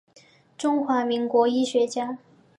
[0.57, 2.17] 中华民国医学家。